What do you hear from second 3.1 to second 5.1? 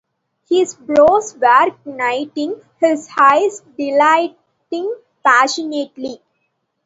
eyes dilating